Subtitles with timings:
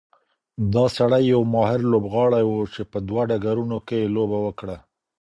[0.73, 4.77] دا سړی یو ماهر لوبغاړی و چې په دوه ډګرونو کې یې لوبه وکړه.